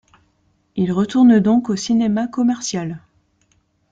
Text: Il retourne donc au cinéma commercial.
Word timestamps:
Il 0.75 0.91
retourne 0.93 1.39
donc 1.39 1.69
au 1.69 1.75
cinéma 1.75 2.25
commercial. 2.25 3.03